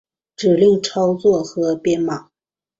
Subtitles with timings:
[0.35, 2.31] 指令操作和编码